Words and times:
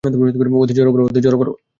ওদের 0.63 0.75
জড়ো 0.75 1.37
করো। 1.39 1.51